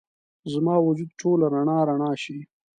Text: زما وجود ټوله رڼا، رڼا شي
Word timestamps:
زما 0.51 0.75
وجود 0.87 1.09
ټوله 1.19 1.45
رڼا، 1.53 1.79
رڼا 1.89 2.11
شي 2.23 2.39